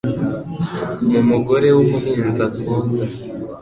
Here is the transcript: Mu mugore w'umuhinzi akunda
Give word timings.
Mu 1.11 1.19
mugore 1.29 1.67
w'umuhinzi 1.75 2.39
akunda 2.47 2.95